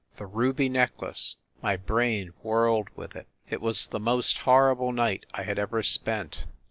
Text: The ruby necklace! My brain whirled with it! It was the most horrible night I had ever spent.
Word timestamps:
The 0.17 0.25
ruby 0.25 0.67
necklace! 0.67 1.35
My 1.61 1.77
brain 1.77 2.33
whirled 2.41 2.89
with 2.95 3.15
it! 3.15 3.27
It 3.47 3.61
was 3.61 3.85
the 3.85 3.99
most 3.99 4.39
horrible 4.39 4.91
night 4.91 5.27
I 5.31 5.43
had 5.43 5.59
ever 5.59 5.83
spent. 5.83 6.45